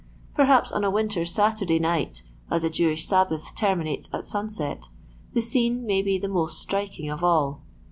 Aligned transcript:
Perhaps 0.33 0.71
on 0.71 0.83
a 0.83 0.89
winter's 0.89 1.31
Saturday 1.31 1.77
night— 1.77 2.23
as 2.49 2.63
the 2.63 2.71
Jewish 2.71 3.05
Sabbath 3.05 3.53
terminates 3.55 4.11
at 4.11 4.25
sun 4.25 4.49
set— 4.49 4.87
the 5.35 5.43
scene 5.43 5.85
may 5.85 6.01
be 6.01 6.17
the 6.17 6.27
most 6.27 6.59
striking 6.59 7.07
of 7.07 7.23
all. 7.23 7.61